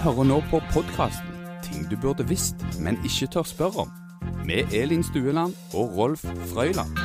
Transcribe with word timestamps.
hører 0.00 0.24
nå 0.24 0.38
på 0.48 0.62
podkasten 0.72 1.36
Ting 1.60 1.84
du 1.90 1.96
burde 2.00 2.24
visst, 2.24 2.62
men 2.80 2.96
ikke 3.04 3.28
tør 3.34 3.44
spørre 3.44 3.82
om. 3.84 3.90
Med 4.48 4.72
Elin 4.74 5.02
Stueland 5.04 5.52
og 5.76 5.92
Rolf 5.96 6.22
Frøyland. 6.50 6.96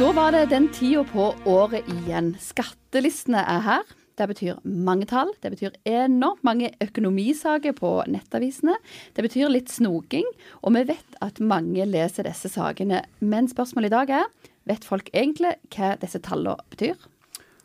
Da 0.00 0.08
var 0.16 0.34
det 0.34 0.48
den 0.50 0.66
tida 0.74 1.04
på 1.06 1.28
året 1.48 1.86
igjen. 1.92 2.32
Skattelistene 2.42 3.44
er 3.46 3.62
her. 3.62 3.94
Det 4.18 4.26
betyr 4.32 4.58
mange 4.64 5.06
tall. 5.08 5.30
Det 5.40 5.52
betyr 5.54 5.78
enormt 5.88 6.42
mange 6.44 6.72
økonomisaker 6.82 7.78
på 7.78 7.92
nettavisene. 8.10 8.74
Det 9.14 9.24
betyr 9.24 9.52
litt 9.54 9.70
snoking, 9.70 10.26
og 10.66 10.74
vi 10.76 10.84
vet 10.90 11.20
at 11.22 11.40
mange 11.40 11.86
leser 11.86 12.26
disse 12.26 12.50
sakene. 12.52 13.04
Men 13.22 13.48
spørsmålet 13.48 13.92
i 13.92 13.96
dag 13.96 14.14
er 14.18 14.28
vet 14.68 14.84
folk 14.84 15.08
egentlig 15.14 15.54
hva 15.70 15.94
disse 16.02 16.20
tallene 16.26 16.58
betyr? 16.74 16.98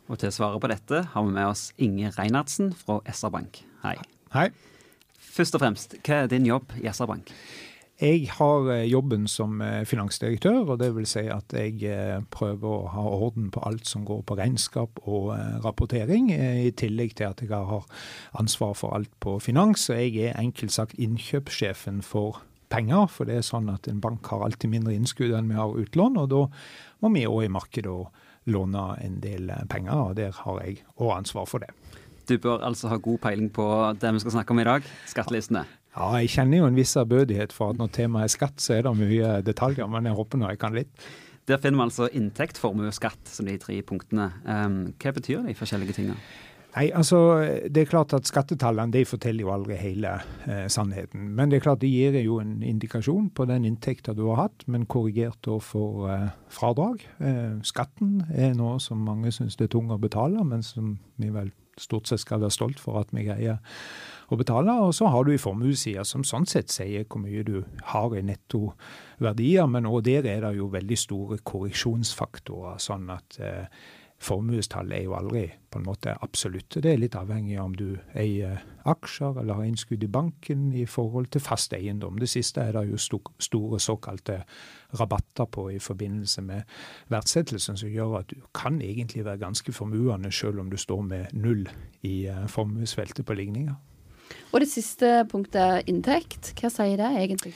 Og 0.06 0.20
til 0.22 0.30
å 0.30 0.34
svare 0.34 0.62
på 0.62 0.70
dette 0.70 1.02
har 1.12 1.26
vi 1.26 1.34
med 1.34 1.50
oss 1.50 1.68
Inge 1.82 2.12
Reinertsen 2.14 2.70
fra 2.78 3.00
SR-Bank. 3.10 3.64
Hei. 3.82 3.96
Hei. 4.34 4.50
Først 5.18 5.56
og 5.58 5.64
fremst, 5.64 5.96
hva 6.06 6.22
er 6.22 6.30
din 6.30 6.46
jobb 6.46 6.76
i 6.78 6.86
SR-Bank? 6.86 7.32
Jeg 7.96 8.26
har 8.28 8.66
eh, 8.74 8.84
jobben 8.90 9.24
som 9.24 9.62
eh, 9.64 9.80
finansdirektør, 9.88 10.66
og 10.68 10.78
det 10.82 10.90
vil 10.92 11.06
si 11.08 11.22
at 11.32 11.54
jeg 11.56 11.80
eh, 11.88 12.18
prøver 12.30 12.68
å 12.68 12.90
ha 12.92 13.04
orden 13.08 13.48
på 13.50 13.62
alt 13.64 13.88
som 13.88 14.04
går 14.04 14.20
på 14.28 14.36
regnskap 14.36 15.00
og 15.08 15.30
rapportering, 15.64 16.28
i 16.30 16.74
tillegg 16.76 17.16
til 17.16 17.32
at 17.32 17.40
jeg 17.40 17.50
har 17.50 17.88
ansvar 18.36 18.76
for 18.76 18.92
alt 18.94 19.10
på 19.24 19.38
finans. 19.40 19.88
Og 19.88 19.96
jeg 19.96 20.28
er 20.28 20.36
enkelt 20.42 20.76
sagt 20.76 21.00
innkjøpssjefen 21.00 22.04
for 22.04 22.42
penger, 22.68 23.08
for 23.08 23.26
det 23.26 23.40
er 23.40 23.48
sånn 23.48 23.72
at 23.72 23.88
en 23.88 24.02
bank 24.04 24.28
har 24.28 24.44
alltid 24.44 24.70
mindre 24.76 24.94
innskudd 24.94 25.32
enn 25.34 25.48
vi 25.48 25.56
har 25.56 25.80
utlån, 25.80 26.20
og 26.20 26.30
da 26.34 26.44
må 27.00 27.14
vi 27.16 27.24
òg 27.26 27.46
i 27.46 27.52
markedet 27.56 27.96
låne 28.46 28.88
en 29.02 29.20
del 29.22 29.50
penger, 29.70 30.10
og 30.10 30.16
der 30.18 30.34
har 30.44 30.60
jeg 30.64 30.82
òg 30.96 31.16
ansvar 31.18 31.48
for 31.50 31.64
det. 31.64 31.72
Du 32.26 32.38
bør 32.42 32.64
altså 32.66 32.90
ha 32.90 32.98
god 32.98 33.20
peiling 33.22 33.50
på 33.54 33.66
det 34.00 34.14
vi 34.14 34.22
skal 34.22 34.34
snakke 34.38 34.54
om 34.54 34.62
i 34.62 34.66
dag, 34.66 34.86
skattelistene. 35.06 35.66
Ja, 35.96 36.08
jeg 36.20 36.32
kjenner 36.34 36.60
jo 36.60 36.66
en 36.68 36.76
viss 36.76 36.96
ærbødighet 36.98 37.54
for 37.56 37.72
at 37.72 37.78
når 37.80 37.92
temaet 37.94 38.28
er 38.28 38.34
skatt, 38.34 38.58
så 38.60 38.74
er 38.76 38.82
det 38.84 38.96
mye 38.98 39.30
detaljer, 39.46 39.86
men 39.88 40.10
jeg 40.10 40.18
håper 40.18 40.42
nå 40.42 40.50
jeg 40.50 40.60
kan 40.60 40.76
litt. 40.76 41.06
Der 41.46 41.60
finner 41.62 41.78
vi 41.78 41.86
altså 41.86 42.08
inntekt, 42.18 42.58
formue 42.58 42.90
og 42.90 42.96
skatt 42.96 43.30
som 43.30 43.46
de 43.46 43.54
tre 43.62 43.78
punktene. 43.86 44.32
Um, 44.44 44.80
hva 44.98 45.12
betyr 45.14 45.46
de 45.46 45.54
forskjellige 45.56 45.94
tingene? 45.96 46.18
Nei, 46.76 46.90
altså 46.92 47.18
Det 47.72 47.82
er 47.82 47.88
klart 47.88 48.12
at 48.12 48.28
skattetallene 48.28 48.92
de 48.92 49.04
forteller 49.08 49.46
jo 49.46 49.52
aldri 49.54 49.78
hele 49.80 50.10
eh, 50.44 50.66
sannheten. 50.68 51.30
Men 51.36 51.48
det 51.48 51.58
er 51.58 51.64
klart 51.64 51.80
de 51.80 51.88
gir 51.88 52.18
jo 52.20 52.36
en 52.42 52.58
indikasjon 52.62 53.30
på 53.32 53.46
den 53.48 53.64
inntekta 53.64 54.12
du 54.12 54.26
har 54.28 54.42
hatt, 54.42 54.66
men 54.68 54.84
korrigert 54.84 55.48
for 55.64 56.10
eh, 56.12 56.28
fradrag. 56.52 57.06
Eh, 57.16 57.56
skatten 57.64 58.26
er 58.28 58.52
noe 58.58 58.76
som 58.82 59.00
mange 59.08 59.32
syns 59.32 59.56
det 59.56 59.70
er 59.70 59.72
tung 59.78 59.88
å 59.88 60.00
betale, 60.00 60.44
men 60.44 60.62
som 60.62 60.98
vi 61.16 61.32
vel 61.32 61.54
stort 61.80 62.08
sett 62.08 62.20
skal 62.20 62.40
være 62.44 62.52
stolt 62.52 62.80
for 62.80 63.00
at 63.00 63.12
vi 63.12 63.24
greier 63.24 63.58
å 64.28 64.36
betale. 64.36 64.72
Og 64.84 64.94
så 64.96 65.08
har 65.12 65.24
du 65.24 65.32
i 65.32 65.40
formuessida 65.40 66.04
som 66.04 66.24
sånn 66.28 66.48
sett 66.48 66.72
sier 66.72 67.06
hvor 67.08 67.22
mye 67.24 67.44
du 67.46 67.60
har 67.92 68.16
i 68.16 68.24
nettoverdier, 68.26 69.68
men 69.70 69.88
òg 69.88 70.02
der 70.08 70.28
er 70.28 70.42
det 70.44 70.56
jo 70.58 70.72
veldig 70.72 70.98
store 70.98 71.38
korreksjonsfaktorer. 71.40 72.80
sånn 72.82 73.08
at 73.16 73.40
eh, 73.40 73.68
Formuestallet 74.16 74.96
er 74.96 75.02
jo 75.04 75.14
aldri 75.18 75.42
på 75.70 75.78
en 75.78 75.84
måte 75.84 76.14
absolutt. 76.24 76.78
Det 76.82 76.88
er 76.88 77.00
litt 77.00 77.16
avhengig 77.18 77.58
av 77.58 77.66
om 77.68 77.74
du 77.76 77.98
eier 78.16 78.62
aksjer 78.88 79.42
eller 79.42 79.58
har 79.58 79.66
innskudd 79.68 80.04
i 80.06 80.08
banken 80.08 80.70
i 80.72 80.86
forhold 80.88 81.28
til 81.34 81.44
fast 81.44 81.74
eiendom. 81.76 82.16
Det 82.18 82.30
siste 82.30 82.64
er 82.64 82.72
det 82.78 82.86
jo 82.88 83.00
store 83.38 83.80
såkalte 83.82 84.38
rabatter 84.96 85.50
på 85.52 85.68
i 85.74 85.80
forbindelse 85.82 86.42
med 86.46 86.78
verdsettelsen, 87.12 87.76
som 87.76 87.92
gjør 87.92 88.20
at 88.22 88.32
du 88.32 88.40
kan 88.56 88.80
egentlig 88.80 89.26
være 89.26 89.42
ganske 89.44 89.72
formuende 89.72 90.32
selv 90.32 90.62
om 90.64 90.70
du 90.70 90.78
står 90.80 91.02
med 91.02 91.36
null 91.36 91.66
i 92.02 92.24
eh, 92.30 92.46
formuesfeltet 92.48 93.26
på 93.26 93.36
ligninger. 93.36 93.74
Og 94.54 94.62
det 94.62 94.68
siste 94.70 95.26
punktet, 95.28 95.84
inntekt. 95.90 96.52
Hva 96.56 96.70
sier 96.72 96.96
det 96.96 97.08
egentlig? 97.18 97.52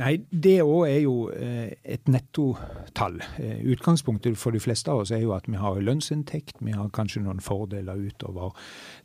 Nei, 0.00 0.16
Det 0.30 0.56
òg 0.64 0.88
er 0.88 1.00
jo 1.04 1.28
eh, 1.30 1.76
et 1.84 2.08
nettotall. 2.10 3.20
Eh, 3.38 3.60
utgangspunktet 3.74 4.38
for 4.40 4.50
de 4.50 4.62
fleste 4.62 4.90
av 4.90 5.04
oss 5.04 5.12
er 5.14 5.22
jo 5.22 5.34
at 5.36 5.46
vi 5.46 5.60
har 5.60 5.78
lønnsinntekt, 5.78 6.58
vi 6.60 6.74
har 6.74 6.90
kanskje 6.90 7.22
noen 7.22 7.40
fordeler 7.44 8.00
utover 8.08 8.56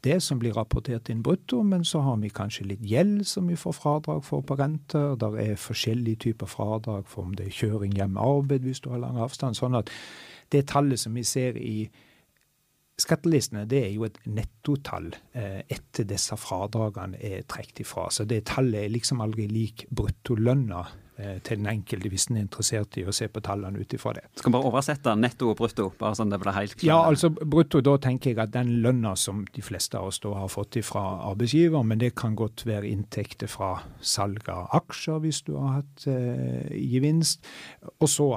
det 0.03 0.18
som 0.24 0.40
blir 0.40 0.56
rapportert 0.58 1.09
inn 1.12 1.24
brutto, 1.24 1.62
men 1.64 1.84
så 1.86 2.02
har 2.06 2.18
vi 2.24 2.31
kanskje 2.34 2.68
litt 2.72 2.84
gjeld 2.86 3.25
som 3.28 3.48
vi 3.52 3.59
får 3.59 3.75
fradrag 3.75 4.24
for 4.25 4.42
på 4.42 4.58
renter. 4.58 5.16
Der 5.19 5.38
er 5.38 5.62
forskjellige 5.62 6.24
typer 6.25 6.50
fradrag 6.50 7.08
for 7.08 7.28
om 7.28 7.36
det 7.36 7.50
er 7.50 7.58
kjøring 7.62 7.94
hjem 8.00 8.18
arbeid 8.18 8.66
hvis 8.66 8.81
du 8.81 8.90
har 8.94 9.03
lang 9.03 9.19
avstand. 9.19 9.59
Sånn 9.59 9.78
at 9.78 9.92
det 10.50 10.68
tallet 10.72 11.00
som 11.00 11.14
vi 11.14 11.24
ser 11.28 11.59
i 11.59 11.90
Skattelistene 13.00 13.66
det 13.70 13.84
er 13.86 13.92
jo 13.94 14.06
et 14.08 14.18
nettotall 14.28 15.12
eh, 15.38 15.62
etter 15.72 16.08
disse 16.10 16.36
fradragene 16.40 17.20
er 17.20 17.46
trukket 17.50 17.86
ifra. 17.86 18.10
Så 18.12 18.26
det 18.28 18.44
tallet 18.50 18.86
er 18.86 18.92
liksom 18.92 19.22
aldri 19.24 19.48
lik 19.50 19.86
bruttolønna 19.96 20.82
eh, 21.20 21.38
til 21.46 21.62
den 21.62 21.70
enkelte, 21.72 22.12
hvis 22.12 22.28
en 22.30 22.40
er 22.40 22.46
interessert 22.46 23.00
i 23.00 23.06
å 23.08 23.16
se 23.16 23.30
på 23.32 23.44
tallene 23.46 23.80
ut 23.80 23.96
ifra 23.96 24.14
det. 24.18 24.26
Skal 24.42 24.56
bare 24.56 24.68
oversette 24.68 25.16
netto 25.20 25.54
og 25.54 25.58
brutto? 25.62 25.90
bare 26.02 26.20
sånn 26.20 26.34
det 26.34 26.42
blir 26.44 26.58
helt 26.58 26.76
klart. 26.76 26.88
Ja, 26.90 27.00
altså 27.08 27.32
brutto, 27.32 27.82
da 27.86 27.96
tenker 28.04 28.34
jeg 28.34 28.44
at 28.44 28.54
den 28.56 28.76
lønna 28.84 29.16
som 29.20 29.46
de 29.56 29.64
fleste 29.66 30.00
av 30.00 30.12
oss 30.12 30.20
da 30.26 30.36
har 30.42 30.52
fått 30.52 30.81
ifra 30.84 31.06
arbeidsgiver, 31.31 31.88
men 31.88 32.04
det 32.04 32.14
kan 32.20 32.36
godt 32.40 32.68
være 32.68 32.92
inntekter 32.92 33.52
fra 33.52 33.78
salg 34.02 34.52
av 34.52 34.68
aksjer 34.84 35.24
hvis 35.24 35.44
du 35.48 35.56
har 35.56 35.81
hatt 35.81 36.08
eh, 36.12 36.72
gevinst. 36.76 37.48
Og 38.00 38.10
så 38.12 38.31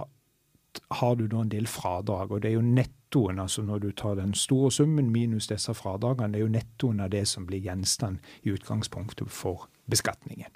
har 1.03 1.17
du 1.19 1.27
da 1.29 1.43
en 1.43 1.53
del 1.53 1.67
fradrag, 1.69 2.31
og 2.31 2.43
det 2.43 2.53
er 2.53 2.61
jo 2.61 2.67
netto 2.67 3.02
nettoen, 3.13 3.39
altså 3.39 3.63
når 3.63 3.79
du 3.79 3.93
tar 3.93 4.15
den 4.17 4.35
store 4.35 4.71
summen 4.71 5.13
minus 5.13 5.49
disse 5.49 5.75
fradragene, 5.75 6.33
det 6.33 6.41
er 6.41 6.47
jo 6.47 6.53
nettoen 6.53 7.01
av 7.01 7.11
det 7.11 7.27
som 7.29 7.47
blir 7.47 7.61
gjenstand 7.61 8.19
i 8.43 8.51
utgangspunktet 8.51 9.31
for 9.31 9.69
beskatningen. 9.91 10.49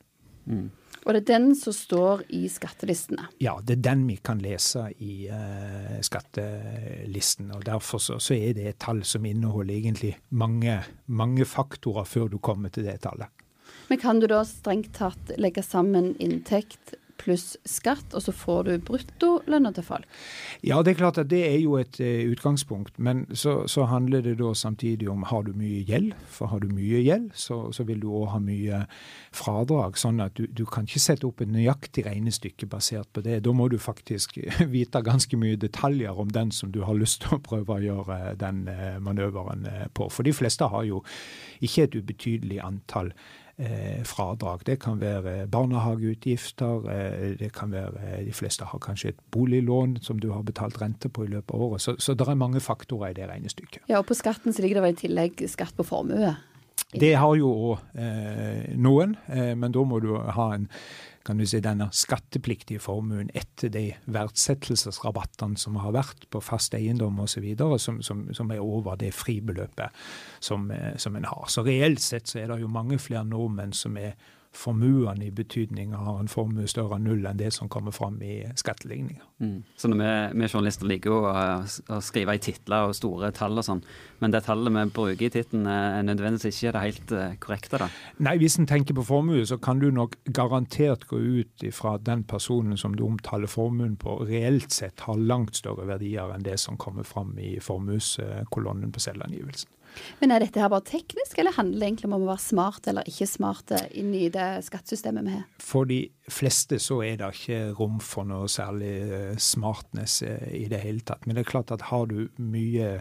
Mm. 0.46 0.70
Og 1.06 1.12
det 1.14 1.20
er 1.20 1.38
den 1.38 1.54
som 1.54 1.72
står 1.72 2.22
i 2.34 2.48
skattelistene? 2.48 3.28
Ja, 3.38 3.60
det 3.62 3.76
er 3.76 3.82
den 3.82 4.06
vi 4.08 4.16
kan 4.16 4.40
lese 4.40 4.88
i 4.98 5.28
uh, 5.28 6.00
skattelisten. 6.00 7.52
og 7.52 7.64
Derfor 7.64 7.98
så, 7.98 8.18
så, 8.18 8.34
er 8.34 8.54
det 8.54 8.66
et 8.66 8.78
tall 8.78 9.04
som 9.04 9.24
inneholder 9.24 9.74
egentlig 9.74 10.16
mange, 10.30 10.80
mange 11.06 11.44
faktorer 11.44 12.04
før 12.04 12.28
du 12.28 12.38
kommer 12.38 12.70
til 12.70 12.84
det 12.84 13.00
tallet. 13.02 13.28
Men 13.88 13.98
kan 13.98 14.18
du 14.18 14.26
da 14.26 14.42
strengt 14.44 14.96
tatt 14.96 15.30
legge 15.38 15.62
sammen 15.62 16.16
inntekt 16.18 16.96
pluss 17.20 17.56
skatt, 17.68 18.14
og 18.14 18.22
så 18.22 18.32
får 18.34 18.66
du 18.66 18.72
bruttolønna 18.86 19.72
til 19.76 19.86
folk? 19.86 20.06
Ja, 20.66 20.82
det 20.82 20.94
er 20.94 21.00
klart 21.00 21.20
at 21.20 21.30
det 21.30 21.42
er 21.46 21.58
jo 21.60 21.76
et 21.80 21.98
uh, 22.00 22.30
utgangspunkt. 22.30 22.98
Men 22.98 23.24
så, 23.32 23.66
så, 23.70 23.86
handler 23.86 24.24
det 24.24 24.36
da 24.40 24.52
samtidig 24.54 25.08
om 25.10 25.22
har 25.30 25.46
du 25.46 25.52
mye 25.56 25.82
gjeld. 25.86 26.14
For 26.32 26.50
har 26.50 26.62
du 26.64 26.68
mye 26.74 27.02
gjeld, 27.04 27.30
så, 27.34 27.60
så 27.72 27.86
vil 27.88 28.02
du 28.02 28.08
òg 28.10 28.28
ha 28.34 28.40
mye 28.42 28.82
fradrag. 29.36 29.98
Sånn 30.00 30.20
at 30.24 30.36
du, 30.38 30.46
du, 30.46 30.64
kan 30.66 30.88
ikke 30.88 31.02
sette 31.02 31.28
opp 31.28 31.42
et 31.44 31.52
nøyaktig 31.52 32.06
regnestykke 32.06 32.68
basert 32.70 33.10
på 33.14 33.24
det. 33.26 33.40
Da 33.46 33.54
må 33.56 33.68
du 33.72 33.78
faktisk 33.82 34.38
vite 34.76 35.04
ganske 35.06 35.40
mye 35.40 35.60
detaljer 35.60 36.18
om 36.18 36.32
den 36.32 36.52
som 36.54 36.72
du 36.74 36.82
har 36.86 36.98
lyst 36.98 37.22
til 37.24 37.38
å 37.38 37.42
prøve 37.42 37.78
å 37.78 37.82
gjøre 37.84 38.36
den 38.40 38.66
uh, 38.70 38.98
manøveren 39.02 39.66
på. 39.94 40.10
For 40.12 40.26
de 40.26 40.34
fleste 40.36 40.68
har 40.70 40.86
jo 40.88 41.02
ikke 41.64 41.86
et 41.86 41.98
ubetydelig 41.98 42.62
antall 42.64 43.12
eh, 43.58 44.02
fradrag. 44.04 44.64
Det 44.66 44.78
kan 44.82 45.00
være 45.00 45.46
barnehageutgifter, 45.52 46.88
eh, 46.92 47.36
det 47.38 47.52
kan 47.52 47.72
være 47.72 48.24
De 48.24 48.32
fleste 48.32 48.64
har 48.64 48.78
kanskje 48.78 49.08
et 49.08 49.22
boliglån 49.30 49.98
som 50.02 50.18
du 50.18 50.30
har 50.32 50.42
betalt 50.42 50.80
rente 50.82 51.08
på 51.08 51.24
i 51.24 51.32
løpet 51.32 51.54
av 51.54 51.62
året. 51.62 51.82
Så, 51.82 51.96
så 51.98 52.14
det 52.14 52.28
er 52.28 52.34
mange 52.34 52.60
faktorer 52.60 53.10
i 53.10 53.18
det 53.18 53.28
regnestykket. 53.28 53.82
Ja, 53.88 53.98
og 53.98 54.06
på 54.06 54.14
skatten 54.14 54.52
så 54.52 54.62
ligger 54.62 54.80
det 54.80 54.82
vel 54.82 54.96
i 54.96 55.02
tillegg 55.06 55.48
skatt 55.48 55.76
på 55.76 55.86
formue? 55.86 56.36
Det 56.94 57.14
har 57.18 57.34
jo 57.36 57.50
òg 57.50 57.98
eh, 57.98 58.76
noen, 58.78 59.16
eh, 59.26 59.54
men 59.58 59.74
da 59.74 59.82
må 59.84 59.98
du 60.00 60.14
ha 60.16 60.52
en 60.54 60.68
kan 61.26 61.40
du 61.40 61.46
si, 61.48 61.60
denne 61.64 61.88
skattepliktige 61.94 62.80
formuen 62.82 63.30
etter 63.34 63.72
de 63.74 63.84
verdsettelsesrabattene 64.14 65.58
som 65.58 65.78
har 65.82 65.94
vært 65.96 66.28
på 66.30 66.42
fast 66.44 66.76
eiendom 66.78 67.18
osv., 67.24 67.48
som, 67.82 68.00
som, 68.04 68.26
som 68.36 68.52
er 68.54 68.62
over 68.62 68.98
det 69.00 69.12
fribeløpet 69.16 70.06
som, 70.40 70.70
eh, 70.70 70.94
som 71.02 71.18
en 71.18 71.26
har. 71.26 71.46
Så 71.50 71.66
reelt 71.66 72.04
sett 72.04 72.30
så 72.30 72.40
er 72.42 72.52
det 72.52 72.60
jo 72.62 72.70
mange 72.70 73.00
flere 73.02 73.26
nordmenn 73.26 73.74
som 73.76 73.98
er 74.00 74.14
formuende 74.56 75.26
i 75.26 75.32
betydning 75.34 75.92
har 75.94 76.18
en 76.20 76.30
formue 76.30 76.66
større 76.70 76.96
enn 76.96 77.06
null 77.06 77.26
enn 77.28 77.38
det 77.40 77.52
som 77.54 77.68
kommer 77.72 77.94
fram 77.94 78.16
i 78.24 78.40
skatteligninger. 78.58 79.22
Mm. 79.42 79.58
Så 79.76 79.90
vi, 79.92 80.08
vi, 80.32 80.48
journalister 80.48 80.88
liker 80.88 81.12
jo 81.12 81.18
å, 81.28 81.34
å, 81.62 82.00
skrive 82.04 82.36
i 82.36 82.42
titler 82.42 82.88
og 82.88 82.96
store 82.96 83.30
tall 83.36 83.60
og 83.60 83.66
sånn, 83.66 83.82
men 84.22 84.32
det 84.32 84.42
tallet 84.46 84.72
vi 84.72 84.84
bruker 84.96 85.28
i 85.28 85.32
tittelen 85.32 85.68
er 85.70 86.06
nødvendigvis 86.08 86.62
ikke 86.62 86.74
det 86.76 86.84
helt 86.86 87.14
uh, 87.14 87.26
korrekte? 87.42 87.82
da? 87.84 87.90
Nei, 88.26 88.36
hvis 88.40 88.58
en 88.60 88.68
tenker 88.70 88.96
på 88.96 89.06
formue, 89.06 89.44
så 89.48 89.60
kan 89.62 89.82
du 89.82 89.90
nok 89.94 90.16
garantert 90.36 91.06
gå 91.10 91.20
ut 91.20 91.66
ifra 91.66 91.96
den 92.00 92.24
personen 92.28 92.80
som 92.80 92.96
du 92.96 93.04
omtaler 93.06 93.50
formuen 93.50 93.98
på, 94.00 94.18
reelt 94.26 94.72
sett 94.74 95.04
har 95.06 95.20
langt 95.20 95.60
større 95.60 95.86
verdier 95.88 96.32
enn 96.34 96.46
det 96.46 96.58
som 96.62 96.80
kommer 96.80 97.06
fram 97.06 97.36
i 97.38 97.56
formueskolonnen 97.62 98.94
på 98.94 99.04
selvangivelsen. 99.04 99.75
Men 100.20 100.34
er 100.34 100.44
dette 100.44 100.62
her 100.62 100.72
bare 100.72 100.86
teknisk, 100.86 101.38
eller 101.38 101.56
handler 101.56 101.80
det 101.80 101.88
egentlig 101.90 102.10
om 102.10 102.18
å 102.18 102.22
være 102.26 102.44
smart 102.44 102.90
eller 102.90 103.08
ikke 103.08 103.28
smart 103.30 103.74
inn 103.90 104.12
i 104.16 104.26
det 104.32 104.48
skattesystemet 104.66 105.26
vi 105.26 105.36
har? 105.38 105.46
For 105.62 105.88
de 105.88 106.02
fleste 106.32 106.80
så 106.82 107.00
er 107.06 107.20
det 107.20 107.32
ikke 107.36 107.62
rom 107.78 107.98
for 108.02 108.28
noe 108.28 108.50
særlig 108.50 108.94
eh, 109.06 109.32
smartness 109.40 110.20
eh, 110.26 110.46
i 110.64 110.66
det 110.72 110.82
hele 110.82 111.04
tatt. 111.06 111.26
Men 111.26 111.36
det 111.36 111.44
er 111.44 111.52
klart 111.54 111.74
at 111.74 111.88
har 111.90 112.08
du 112.10 112.26
mye 112.42 112.96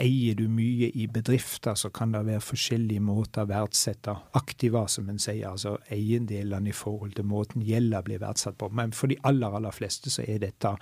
eier 0.00 0.36
du 0.38 0.46
mye 0.48 0.88
i 0.96 1.06
bedrifter, 1.10 1.74
så 1.76 1.90
kan 1.94 2.14
det 2.14 2.24
være 2.26 2.44
forskjellige 2.44 3.02
måter 3.04 3.44
å 3.44 3.50
verdsette 3.50 4.14
aktiva, 4.38 4.86
som 4.88 5.10
en 5.12 5.20
sier, 5.20 5.50
altså 5.50 5.76
eiendelene 5.92 6.70
i 6.70 6.76
forhold 6.76 7.16
til 7.18 7.28
måten 7.28 7.64
gjelda 7.66 8.02
blir 8.06 8.22
verdsatt 8.22 8.58
på. 8.60 8.70
Men 8.72 8.94
for 8.96 9.12
de 9.12 9.18
aller, 9.28 9.58
aller 9.58 9.74
fleste 9.74 10.12
så 10.12 10.24
er 10.24 10.40
dette 10.42 10.76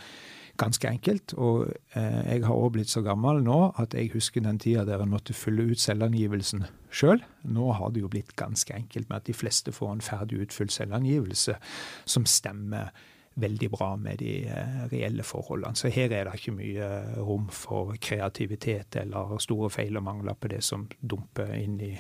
ganske 0.61 0.89
enkelt. 0.89 1.35
Og 1.41 1.71
eh, 1.97 2.21
jeg 2.35 2.45
har 2.47 2.57
òg 2.57 2.75
blitt 2.77 2.93
så 2.93 3.03
gammel 3.05 3.43
nå 3.45 3.61
at 3.81 3.97
jeg 3.97 4.13
husker 4.15 4.45
den 4.45 4.61
tida 4.63 4.85
der 4.89 5.03
en 5.05 5.13
måtte 5.13 5.37
fylle 5.37 5.71
ut 5.71 5.83
selvangivelsen 5.83 6.67
sjøl. 6.93 7.23
Nå 7.49 7.73
har 7.79 7.95
det 7.95 8.05
jo 8.05 8.11
blitt 8.13 8.35
ganske 8.41 8.75
enkelt 8.77 9.09
med 9.09 9.23
at 9.23 9.31
de 9.31 9.37
fleste 9.37 9.75
får 9.75 9.97
en 9.97 10.05
ferdig 10.05 10.45
utfylt 10.47 10.75
selvangivelse 10.75 11.57
som 12.09 12.29
stemmer 12.29 12.93
veldig 13.41 13.71
bra 13.71 13.97
med 13.97 14.19
de 14.21 14.33
eh, 14.49 14.81
reelle 14.93 15.25
forholdene. 15.25 15.77
Så 15.79 15.89
her 15.89 16.13
er 16.13 16.27
det 16.27 16.39
ikke 16.41 16.57
mye 16.57 16.89
rom 17.17 17.49
for 17.55 17.95
kreativitet 18.03 18.99
eller 19.01 19.39
store 19.43 19.71
feil 19.71 19.97
og 20.01 20.07
mangler 20.07 20.37
på 20.39 20.51
det 20.53 20.63
som 20.67 20.89
dumper 21.01 21.55
inn 21.57 21.79
i, 21.85 21.93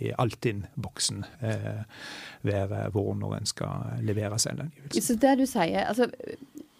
i 0.00 0.12
Altinn-boksen 0.18 1.24
eh, 1.44 1.82
hver 2.46 2.74
vår 2.94 3.12
når 3.20 3.36
en 3.38 3.50
skal 3.52 4.00
levere 4.06 4.40
selvangivelse. 4.42 5.04
Så 5.04 5.18
det 5.20 5.36
du 5.38 5.46
sier, 5.46 5.84
altså 5.84 6.08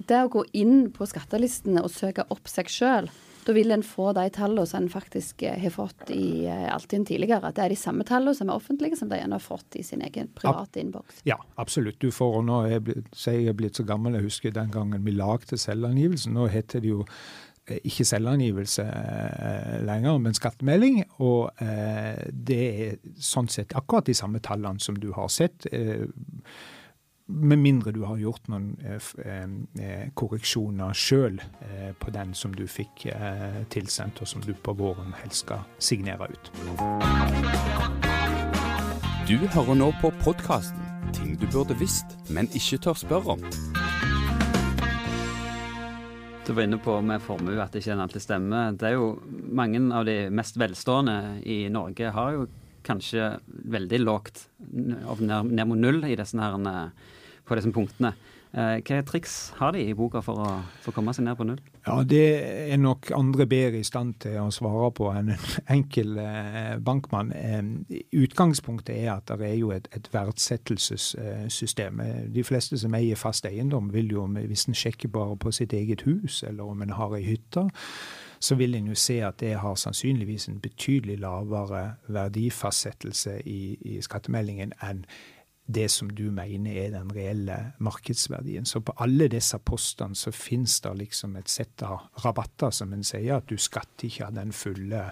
det 0.09 0.25
å 0.25 0.33
gå 0.33 0.45
inn 0.57 0.89
på 0.95 1.07
skattelistene 1.09 1.85
og 1.85 1.93
søke 1.95 2.27
opp 2.35 2.51
seg 2.51 2.71
sjøl, 2.73 3.11
da 3.49 3.55
vil 3.57 3.73
en 3.73 3.83
få 3.87 4.11
de 4.13 4.27
tallene 4.29 4.67
som 4.69 4.83
en 4.85 4.91
faktisk 4.93 5.43
eh, 5.49 5.57
har 5.63 5.73
fått 5.73 6.11
i 6.13 6.45
eh, 6.45 6.67
Altinn 6.69 7.07
tidligere. 7.09 7.49
At 7.49 7.57
det 7.57 7.65
er 7.65 7.73
de 7.73 7.79
samme 7.81 8.05
tallene 8.05 8.37
som 8.37 8.51
er 8.51 8.61
offentlige, 8.61 8.99
som 9.01 9.09
de 9.09 9.23
har 9.23 9.41
fått 9.41 9.79
i 9.81 9.85
sin 9.87 10.03
egen 10.05 10.29
private 10.37 10.83
innboks. 10.83 11.23
Ja, 11.29 11.39
absolutt. 11.57 11.97
Du 12.03 12.13
får, 12.13 12.41
og 12.43 12.45
nå 12.45 12.61
er 12.67 12.75
jeg 12.77 12.85
blitt, 12.91 13.09
jeg 13.25 13.49
er 13.49 13.57
blitt 13.57 13.81
så 13.81 13.87
gammel, 13.89 14.19
jeg 14.19 14.29
husker 14.29 14.53
den 14.53 14.73
gangen 14.75 15.07
vi 15.07 15.17
lagde 15.17 15.57
selvangivelsen. 15.57 16.37
Nå 16.37 16.51
heter 16.53 16.85
det 16.85 16.93
jo 16.93 17.07
eh, 17.07 17.81
ikke 17.89 18.05
selvangivelse 18.11 18.85
lenger, 19.89 20.21
men 20.27 20.37
skattemelding. 20.37 21.07
Og 21.25 21.49
det 22.29 22.65
er 22.69 22.99
sånn 23.17 23.49
sett 23.49 23.73
akkurat 23.81 24.13
de 24.13 24.19
samme 24.19 24.45
tallene 24.45 24.85
som 24.85 25.01
du 25.01 25.09
har 25.17 25.33
sett. 25.33 25.65
Med 27.31 27.59
mindre 27.59 27.93
du 27.93 28.01
har 28.09 28.17
gjort 28.17 28.47
noen 28.49 28.71
eh, 28.81 29.09
eh 29.85 30.05
korreksjoner 30.17 30.95
sjøl 30.97 31.35
eh, 31.61 31.91
på 32.01 32.09
den 32.15 32.31
som 32.33 32.55
du 32.57 32.63
fikk 32.65 33.05
eh, 33.13 33.59
tilsendt, 33.69 34.23
og 34.25 34.31
som 34.31 34.41
du 34.41 34.55
på 34.57 34.73
våren 34.73 35.13
helst 35.21 35.45
skal 35.45 35.61
signere 35.77 36.31
ut. 36.33 36.49
Du 39.29 39.37
hører 39.45 39.77
nå 39.77 39.91
på 40.01 40.09
podkasten 40.25 40.81
'Ting 41.13 41.37
du 41.37 41.45
burde 41.53 41.77
visst, 41.77 42.17
men 42.33 42.49
ikke 42.49 42.81
tør 42.81 42.97
spørre 42.97 43.37
om'. 43.37 43.45
Du 46.47 46.55
var 46.55 46.63
inne 46.65 46.81
på 46.81 46.97
med 47.05 47.21
formue 47.21 47.61
at 47.61 47.77
det 47.77 47.85
ikke 47.85 48.01
alltid 48.01 48.25
stemmer. 48.25 48.73
Det 48.73 48.89
er 48.89 48.97
jo 48.97 49.21
Mange 49.53 49.93
av 49.93 50.05
de 50.05 50.31
mest 50.31 50.57
velstående 50.57 51.43
i 51.45 51.69
Norge 51.69 52.11
har 52.11 52.33
jo 52.33 52.49
kanskje 52.85 53.39
veldig 53.49 54.01
lågt, 54.01 54.49
ned 54.73 55.65
mot 55.67 55.77
null, 55.77 56.05
i 56.05 56.17
disse 56.17 56.41
her 56.41 56.57
på 57.49 57.59
disse 57.59 57.73
punktene. 57.75 58.15
Hvilke 58.49 59.03
triks 59.05 59.33
har 59.59 59.75
de 59.77 59.83
i 59.85 59.93
boka 59.93 60.23
for 60.25 60.41
å, 60.41 60.53
for 60.81 60.97
komme 60.97 61.13
seg 61.13 61.27
ned 61.27 61.37
på 61.37 61.45
null? 61.45 61.59
Ja, 61.85 61.99
Det 62.03 62.23
er 62.73 62.79
nok 62.81 63.11
andre 63.13 63.45
bedre 63.47 63.83
i 63.83 63.85
stand 63.85 64.15
til 64.25 64.39
å 64.41 64.49
svare 64.55 64.89
på 64.97 65.11
enn 65.13 65.35
en 65.35 65.43
enkel 65.77 66.17
eh, 66.23 66.79
bankmann. 66.81 67.35
Eh, 67.37 68.01
utgangspunktet 68.17 68.97
er 68.97 69.13
at 69.19 69.29
det 69.29 69.51
er 69.51 69.59
jo 69.59 69.75
et, 69.77 69.91
et 69.93 70.09
verdsettelsessystem. 70.15 72.01
De 72.33 72.45
fleste 72.45 72.81
som 72.81 72.97
eier 72.97 73.21
fast 73.21 73.47
eiendom, 73.49 73.93
vil 73.93 74.17
jo, 74.17 74.25
hvis 74.39 74.65
en 74.69 74.81
sjekker 74.81 75.13
bare 75.13 75.37
på 75.37 75.53
sitt 75.53 75.77
eget 75.77 76.07
hus, 76.09 76.43
eller 76.49 76.73
om 76.73 76.83
en 76.83 76.97
har 76.97 77.17
ei 77.21 77.27
hytte, 77.29 77.69
så 78.41 78.55
vil 78.55 78.75
en 78.79 78.87
jo 78.87 78.95
se 78.95 79.21
at 79.27 79.41
det 79.43 79.57
har 79.59 79.75
sannsynligvis 79.75 80.49
en 80.49 80.61
betydelig 80.63 81.19
lavere 81.21 81.99
verdifastsettelse 82.09 83.41
i, 83.45 83.77
i 83.81 84.01
skattemeldingen 84.05 84.73
enn 84.85 85.05
det 85.69 85.91
som 85.93 86.09
du 86.11 86.31
mener 86.33 86.77
er 86.81 86.95
den 86.95 87.11
reelle 87.13 87.57
markedsverdien. 87.85 88.65
Så 88.65 88.81
på 88.81 88.95
alle 89.05 89.29
disse 89.29 89.59
postene 89.61 90.17
så 90.17 90.33
finnes 90.33 90.79
det 90.81 90.95
liksom 90.97 91.37
et 91.37 91.53
sett 91.53 91.83
av 91.85 92.09
rabatter, 92.25 92.73
som 92.73 92.93
en 92.97 93.05
sier, 93.05 93.37
at 93.37 93.51
du 93.51 93.61
skatter 93.61 94.09
ikke 94.09 94.31
av 94.31 94.39
den 94.39 94.55
fulle 94.57 95.03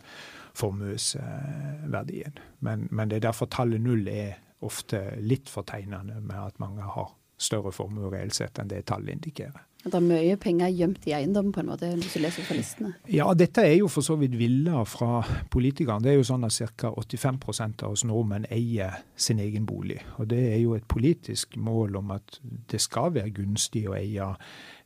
formuesverdien. 0.56 2.41
Men, 2.64 2.88
men, 2.91 3.12
det 3.12 3.20
er 3.20 3.29
derfor 3.29 3.50
tallet 3.53 3.85
null 3.85 4.08
er 4.08 4.38
ofte 4.64 5.03
litt 5.20 5.53
fortegnende 5.53 6.23
med 6.25 6.41
at 6.41 6.61
mange 6.62 6.88
har 6.88 7.12
større 7.37 7.73
formue 7.76 8.09
reelt 8.09 8.35
sett 8.35 8.56
enn 8.59 8.73
det 8.73 8.87
tallet 8.88 9.12
indikerer. 9.19 9.61
At 9.87 9.93
det 9.94 10.00
er 10.00 10.06
mye 10.09 10.37
penger 10.43 10.73
gjemt 10.75 11.05
i 11.06 11.12
eiendom, 11.15 11.53
på 11.55 11.62
en 11.62 11.69
måte, 11.71 11.87
hvis 11.94 12.17
du 12.17 12.19
leser 12.25 12.43
fra 12.43 12.56
listene? 12.59 12.88
Ja, 13.06 13.29
dette 13.38 13.62
er 13.62 13.77
jo 13.77 13.87
for 13.87 14.03
så 14.03 14.17
vidt 14.19 14.35
villa 14.35 14.81
fra 14.83 15.21
politikerne. 15.55 16.03
Det 16.03 16.11
er 16.11 16.17
jo 16.19 16.27
sånn 16.27 16.47
at 16.49 16.56
ca. 16.75 16.91
85% 16.91 17.85
av 17.87 17.94
oss 17.94 18.03
nordmenn 18.09 18.49
eier 18.50 18.97
sin 19.15 19.38
egen 19.38 19.69
bolig. 19.69 20.00
Og 20.19 20.27
det 20.33 20.41
er 20.49 20.59
jo 20.65 20.75
et 20.75 20.88
politisk 20.91 21.55
mål 21.55 22.00
om 22.00 22.11
at 22.17 22.41
det 22.73 22.83
skal 22.83 23.15
være 23.15 23.31
gunstig 23.37 23.85
å 23.87 23.94
eie 23.94 24.27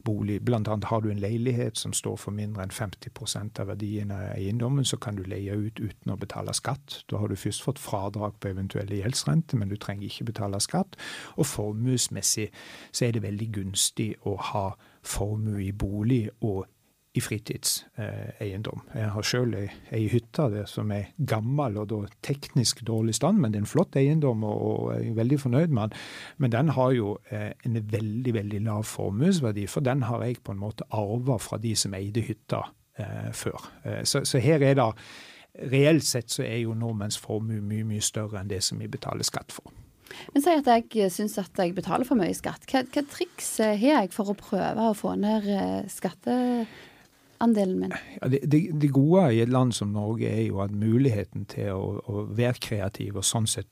bolig. 0.04 0.36
Blant 0.44 0.68
annet 0.68 0.90
har 0.92 1.00
du 1.00 1.08
en 1.10 1.20
leilighet 1.20 1.80
som 1.80 1.96
står 1.96 2.20
for 2.20 2.36
mindre 2.36 2.64
enn 2.64 2.74
50% 2.74 3.60
av 3.62 3.72
verdien 3.72 4.12
av 4.12 4.34
eiendommen, 4.34 4.84
så 4.84 5.00
kan 5.00 5.16
du 5.16 5.24
leie 5.24 5.56
ut 5.56 5.80
uten 5.80 6.12
å 6.12 6.18
betale 6.20 6.52
skatt. 6.56 7.00
Da 7.08 7.20
har 7.20 7.32
du 7.32 7.40
først 7.40 7.64
fått 7.64 7.80
fradrag 7.80 8.36
på 8.40 8.52
eventuelle 8.52 9.00
gjeldsrente, 9.00 9.56
men 9.56 9.72
du 9.72 9.76
trenger 9.80 10.08
ikke 10.08 10.30
betale 10.34 10.60
skatt. 10.60 11.00
Og 11.36 11.48
formuesmessig 11.48 12.50
så 12.92 13.08
er 13.08 13.16
det 13.16 13.24
veldig 13.24 13.52
gunstig 13.60 14.12
å 14.28 14.36
ha 14.52 14.66
formue 15.02 15.64
i 15.64 15.72
bolig 15.72 16.26
og 16.40 16.66
i 17.14 17.20
fritidseiendom. 17.20 18.82
Eh, 18.92 19.00
jeg 19.00 19.12
har 19.14 19.26
sjøl 19.26 19.54
ei, 19.58 19.64
ei 19.96 20.04
hytte 20.12 20.46
der 20.52 20.68
som 20.70 20.92
er 20.94 21.10
gammel 21.26 21.80
og 21.82 21.88
da 21.90 21.98
teknisk 22.22 22.84
dårlig 22.86 23.16
stand, 23.18 23.40
men 23.42 23.50
det 23.50 23.58
er 23.58 23.64
en 23.64 23.70
flott 23.70 23.98
eiendom 23.98 24.44
og, 24.46 24.60
og 24.66 24.92
jeg 24.94 25.10
er 25.10 25.16
veldig 25.18 25.40
fornøyd 25.42 25.74
med 25.74 25.90
den. 25.90 26.04
Men 26.38 26.54
den 26.54 26.70
har 26.76 26.94
jo 26.94 27.16
eh, 27.30 27.50
en 27.66 27.80
veldig 27.92 28.34
veldig 28.38 28.62
lav 28.68 28.86
formuesverdi, 28.86 29.66
for 29.66 29.86
den 29.86 30.06
har 30.06 30.22
jeg 30.26 30.38
på 30.44 30.54
en 30.54 30.62
måte 30.62 30.86
arva 30.94 31.40
fra 31.42 31.58
de 31.58 31.74
som 31.74 31.98
eide 31.98 32.22
hytta 32.22 32.62
eh, 32.98 33.28
før. 33.34 33.68
Eh, 33.84 34.02
så, 34.04 34.22
så, 34.24 34.38
her 34.38 34.62
er 34.62 34.78
det 34.78 34.92
Reelt 35.70 36.06
sett 36.06 36.30
så 36.30 36.44
er 36.46 36.60
jo 36.62 36.76
nordmenns 36.78 37.18
formue 37.18 37.58
mye, 37.58 37.82
mye 37.84 38.00
større 38.00 38.38
enn 38.38 38.48
det 38.48 38.60
som 38.62 38.78
vi 38.78 38.86
betaler 38.88 39.26
skatt 39.26 39.50
for. 39.50 39.72
Men 40.34 40.44
si 40.44 40.54
at 40.54 40.70
jeg 40.70 41.12
syns 41.14 41.38
at 41.40 41.58
jeg 41.58 41.74
betaler 41.76 42.08
for 42.08 42.18
mye 42.18 42.34
skatt. 42.36 42.66
Hva, 42.70 42.84
hva 42.86 43.04
triks 43.12 43.56
har 43.62 43.78
jeg 43.80 44.12
for 44.14 44.32
å 44.32 44.38
prøve 44.38 44.90
å 44.90 44.96
få 44.96 45.16
ned 45.20 45.48
eh, 45.50 45.90
skatte 45.90 46.36
andelen 47.40 47.78
min? 47.80 47.92
Ja, 48.20 48.28
det, 48.28 48.40
det, 48.52 48.60
det, 48.82 48.92
gode 48.92 49.24
i 49.34 49.40
et 49.40 49.48
land 49.48 49.72
som 49.72 49.94
Norge 49.94 50.28
er 50.28 50.42
jo 50.46 50.60
at 50.64 50.74
muligheten 50.76 51.46
til 51.50 51.72
å, 51.72 52.00
å 52.04 52.24
være 52.36 52.60
kreativ 52.60 53.16
og 53.16 53.26
sånn 53.26 53.48
sett 53.48 53.68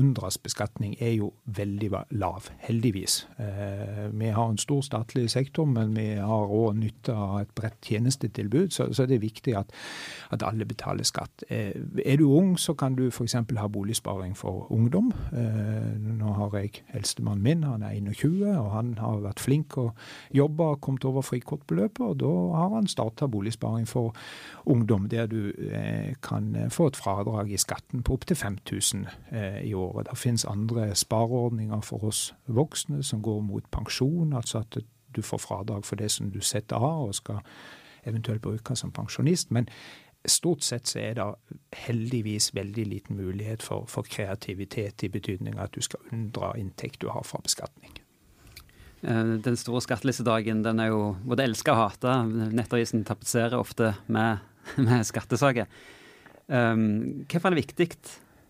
unndras 0.00 0.38
beskatning 0.42 0.96
er 1.00 1.14
jo 1.18 1.32
veldig 1.44 1.90
lav, 2.18 2.48
heldigvis. 2.66 3.22
Eh, 3.38 4.08
vi 4.10 4.32
har 4.34 4.50
en 4.50 4.58
stor 4.58 4.82
statlig 4.82 5.28
sektor, 5.30 5.68
men 5.68 5.94
vi 5.96 6.06
har 6.18 6.54
òg 6.56 6.76
nytte 6.80 7.14
av 7.14 7.38
et 7.42 7.52
bredt 7.54 7.78
tjenestetilbud, 7.86 8.72
så, 8.74 8.88
så 8.92 9.06
det 9.06 9.18
er 9.18 9.24
viktig 9.24 9.56
at, 9.58 9.72
at 10.34 10.44
alle 10.46 10.66
betaler 10.68 11.06
skatt. 11.06 11.44
Eh, 11.48 11.76
er 12.04 12.18
du 12.18 12.26
ung, 12.32 12.56
så 12.58 12.74
kan 12.78 12.96
du 12.98 13.06
f.eks. 13.10 13.36
ha 13.38 13.68
boligsparing 13.68 14.34
for 14.38 14.66
ungdom. 14.72 15.12
Eh, 15.36 15.92
nå 16.02 16.34
har 16.40 16.58
jeg 16.58 16.82
eldstemannen 16.96 17.44
min, 17.44 17.68
han 17.68 17.86
er 17.86 18.00
21, 18.00 18.48
og 18.56 18.72
han 18.74 18.94
har 18.98 19.22
vært 19.28 19.42
flink 19.42 19.78
og 19.78 19.92
jobba 20.34 20.72
og 20.74 20.82
kommet 20.82 21.06
over 21.08 21.24
frikortbeløpet, 21.26 22.06
og 22.08 22.20
da 22.24 22.32
har 22.58 22.76
han 22.78 22.90
startet 22.90 23.11
starta 23.12 23.26
boligsparing 23.26 23.88
for 23.88 24.14
ungdom, 24.66 25.08
der 25.08 25.26
du 25.26 25.50
eh, 25.50 26.14
kan 26.22 26.56
eh, 26.56 26.70
få 26.70 26.86
et 26.86 26.96
fradrag 26.96 27.50
i 27.50 27.56
skatten 27.56 28.02
på 28.02 28.12
opptil 28.12 28.36
5000 28.36 29.06
eh, 29.32 29.62
i 29.62 29.74
året. 29.74 30.06
Det 30.10 30.18
finnes 30.18 30.44
andre 30.44 30.94
spareordninger 30.94 31.80
for 31.80 32.04
oss 32.04 32.34
voksne 32.46 33.02
som 33.02 33.22
går 33.22 33.40
mot 33.40 33.64
pensjon, 33.70 34.32
altså 34.32 34.58
at 34.58 34.78
du 35.16 35.22
får 35.22 35.38
fradrag 35.38 35.84
for 35.84 35.96
det 35.96 36.10
som 36.10 36.30
du 36.30 36.40
setter 36.40 36.76
av 36.76 37.08
og 37.08 37.14
skal 37.14 37.40
eventuelt 38.04 38.42
bruke 38.42 38.76
som 38.76 38.92
pensjonist. 38.92 39.50
Men 39.50 39.68
stort 40.26 40.62
sett 40.62 40.88
så 40.88 40.98
er 40.98 41.14
det 41.14 41.58
heldigvis 41.72 42.54
veldig 42.54 42.86
liten 42.86 43.16
mulighet 43.16 43.62
for, 43.62 43.86
for 43.86 44.02
kreativitet, 44.02 45.02
i 45.02 45.08
betydning 45.08 45.58
at 45.58 45.74
du 45.74 45.80
skal 45.80 46.00
unndra 46.12 46.56
inntekt 46.56 47.00
du 47.02 47.08
har 47.08 47.22
fra 47.22 47.38
beskatning. 47.42 48.01
Eh, 49.02 49.34
den 49.44 49.58
store 49.58 49.82
skattelistedagen 49.84 50.62
den 50.64 50.82
er 50.82 50.92
jo 50.92 51.02
både 51.26 51.46
elska 51.48 51.74
og 51.74 51.80
hata. 51.82 52.18
Nettavisen 52.26 53.04
tapetserer 53.08 53.58
ofte 53.58 53.94
med, 54.06 54.42
med 54.88 55.06
skattesaker. 55.08 55.70
Um, 56.52 57.24
hvorfor 57.30 57.48
er 57.48 57.54
det 57.54 57.62
viktig 57.62 57.88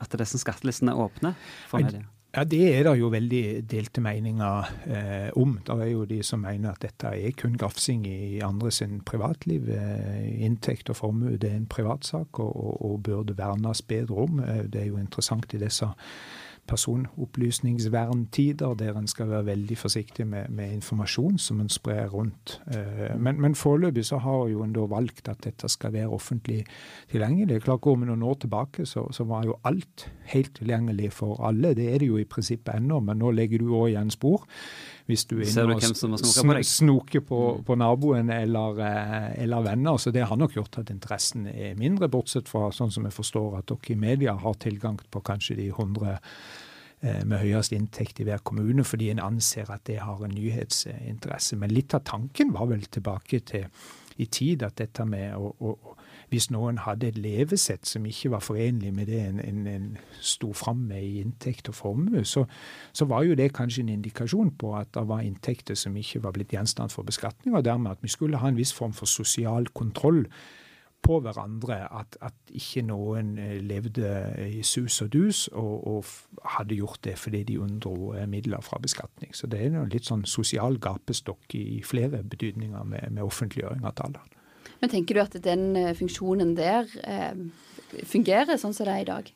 at 0.03 0.17
disse 0.19 0.41
skattelistene 0.41 0.97
åpner 0.99 1.37
for 1.71 1.85
media? 1.85 2.09
Ja, 2.33 2.45
Det 2.45 2.79
er 2.79 2.87
det 2.87 2.95
jo 2.97 3.11
veldig 3.13 3.63
delte 3.69 4.01
meninger 4.01 4.69
eh, 4.89 5.31
om. 5.37 5.59
Det 5.61 5.75
er 5.77 5.91
jo 5.91 6.07
de 6.09 6.23
som 6.25 6.41
mener 6.41 6.73
at 6.73 6.81
dette 6.81 7.11
er 7.13 7.35
kun 7.37 7.59
grafsing 7.61 8.07
i 8.09 8.41
andre 8.41 8.71
sin 8.73 9.03
privatliv. 9.05 9.69
Eh, 9.69 10.45
inntekt 10.47 10.89
og 10.89 10.97
formue 10.97 11.37
det 11.37 11.51
er 11.51 11.59
en 11.61 11.69
privatsak 11.69 12.41
og, 12.41 12.57
og, 12.57 12.79
og 12.89 13.03
burde 13.05 13.37
vernes 13.37 13.83
bedre 13.83 14.25
om. 14.25 14.41
Eh, 14.41 14.65
det 14.65 14.81
er 14.81 14.89
jo 14.89 14.97
interessant 14.97 15.53
i 15.53 15.61
disse 15.61 15.91
personopplysningsverntider, 16.69 18.75
der 18.75 18.99
en 18.99 19.07
skal 19.11 19.29
være 19.29 19.47
veldig 19.47 19.79
forsiktig 19.79 20.27
med, 20.27 20.49
med 20.49 20.73
informasjon 20.73 21.39
som 21.39 21.61
en 21.61 21.69
sprer 21.69 22.09
rundt. 22.09 22.63
Eh, 22.75 23.19
men, 23.19 23.41
men 23.41 23.55
foreløpig 23.55 24.05
så 24.07 24.19
har 24.23 24.49
jo 24.49 24.63
en 24.63 24.73
da 24.73 24.81
valgt 24.87 25.29
at 25.29 25.45
dette 25.45 25.69
skal 25.69 25.93
være 25.93 26.09
offentlig 26.09 26.65
tilgjengelig. 27.11 27.63
Klart 27.63 27.81
Går 27.83 27.97
vi 27.99 28.07
noen 28.07 28.23
år 28.23 28.35
tilbake, 28.45 28.87
så, 28.87 29.13
så, 29.13 29.25
var 29.25 29.45
jo 29.45 29.57
alt 29.65 30.13
helt 30.31 30.55
tilgjengelig 30.55 31.13
for 31.13 31.47
alle. 31.47 31.75
Det 31.75 31.95
er 31.95 31.99
det 31.99 32.09
jo 32.09 32.19
i 32.21 32.25
prinsippet 32.25 32.75
ennå, 32.77 33.01
men 33.01 33.19
nå 33.19 33.31
legger 33.35 33.59
du 33.59 33.75
òg 33.75 33.89
igjen 33.91 34.11
spor. 34.15 34.47
Hvis 35.11 35.25
du 35.27 35.37
er 35.41 35.49
inne 35.51 35.75
og 35.75 35.83
sn 35.83 36.63
snoker 36.63 37.25
på, 37.27 37.39
mm. 37.59 37.63
på, 37.67 37.77
naboen 37.81 38.31
eller, 38.31 38.83
eh, 38.87 39.31
eller, 39.43 39.65
venner. 39.67 39.99
Så 39.99 40.13
det 40.15 40.27
har 40.31 40.39
nok 40.39 40.55
gjort 40.57 40.79
at 40.79 40.93
interessen 40.95 41.49
er 41.51 41.79
mindre, 41.79 42.11
bortsett 42.13 42.51
fra 42.51 42.71
sånn 42.75 42.93
som 42.95 43.09
jeg 43.09 43.17
forstår 43.17 43.59
at 43.59 43.71
dere 43.73 43.97
i 43.97 43.99
media 43.99 44.37
har 44.39 44.61
tilgang 44.63 45.01
på 45.11 45.25
kanskje 45.27 45.59
de 45.59 45.73
100 45.73 46.19
Eh, 47.03 47.25
med 47.27 47.41
høyest 47.43 47.73
inntekt 47.75 48.21
i 48.23 48.25
hver 48.29 48.39
kommune, 48.47 48.85
fordi 48.87 49.09
en 49.11 49.19
anser 49.25 49.67
at 49.75 49.83
det 49.89 49.97
har 50.05 50.21
en 50.23 50.31
nyhetsinteresse. 50.31 51.57
Men 51.59 51.73
litt 51.75 51.97
av 51.99 52.05
tanken 52.07 52.53
var 52.55 52.69
vel 52.71 52.85
tilbake 52.87 53.41
til 53.43 53.67
i 54.23 54.29
tid 54.31 54.63
at 54.63 54.77
dette 54.79 55.03
med 55.09 55.35
å, 55.35 55.51
å 55.51 55.97
Hvis 56.33 56.47
noen 56.49 56.79
hadde 56.81 57.11
et 57.13 57.19
levesett 57.21 57.85
som 57.85 58.07
ikke 58.09 58.31
var 58.33 58.41
forenlig 58.41 58.89
med 58.97 59.11
det 59.13 59.19
en, 59.21 59.41
en, 59.45 59.67
en 59.69 59.91
sto 60.17 60.55
fram 60.57 60.87
med 60.89 61.05
i 61.05 61.21
inntekt 61.21 61.69
og 61.69 61.77
formue, 61.77 62.25
så, 62.25 62.47
så, 62.97 63.05
var 63.05 63.27
jo 63.29 63.37
det 63.37 63.51
kanskje 63.53 63.85
en 63.85 63.93
indikasjon 63.99 64.55
på 64.57 64.73
at 64.79 64.95
det 64.97 65.05
var 65.11 65.21
inntekter 65.21 65.77
som 65.77 65.97
ikke 66.01 66.23
var 66.25 66.33
blitt 66.33 66.55
gjenstand 66.57 66.95
for 66.95 67.05
beskatning, 67.05 67.53
og 67.53 67.67
dermed 67.69 67.93
at 67.93 68.01
vi 68.01 68.09
skulle 68.09 68.41
ha 68.41 68.49
en 68.49 68.57
viss 68.57 68.73
form 68.73 68.97
for 68.97 69.11
sosial 69.11 69.69
kontroll 69.77 70.25
på 71.03 71.19
hverandre 71.21 71.77
at, 72.01 72.17
at, 72.23 72.35
ikke 72.53 72.85
noen 72.87 73.35
eh, 73.41 73.57
levde 73.65 74.11
i 74.47 74.63
sus 74.67 75.01
og 75.03 75.13
dus 75.13 75.47
og, 75.49 75.87
og 75.89 76.51
hadde 76.57 76.79
gjort 76.79 77.03
det 77.05 77.17
fordi 77.19 77.43
de 77.49 77.59
unndro 77.61 78.15
eh, 78.15 78.29
midler 78.31 78.63
fra 78.65 78.79
beskatning. 78.83 79.35
Så 79.37 79.51
det 79.51 79.61
er 79.61 79.75
en 79.75 79.91
litt 79.93 80.09
sånn 80.09 80.25
sosial 80.29 80.79
gapestokk 80.81 81.57
i 81.59 81.83
flere 81.85 82.23
betydninger 82.23 82.87
med, 82.87 83.11
med 83.11 83.27
offentliggjøring 83.27 83.85
av 83.85 83.99
tallene. 83.99 84.32
Men 84.83 84.91
tenker 84.91 85.15
du 85.15 85.23
at 85.23 85.37
den 85.45 85.77
eh, 85.79 85.95
funksjonen 85.95 86.57
der 86.59 86.91
eh, 87.07 87.39
fungerer 88.03 88.59
sånn 88.59 88.75
som 88.75 88.89
det 88.89 88.97
er 88.97 89.05
i 89.05 89.11
dag? 89.13 89.33